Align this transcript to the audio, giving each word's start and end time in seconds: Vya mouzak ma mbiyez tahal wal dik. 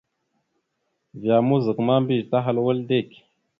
Vya 1.21 1.37
mouzak 1.47 1.77
ma 1.87 1.95
mbiyez 2.01 2.27
tahal 2.31 2.57
wal 2.65 2.79
dik. 2.89 3.09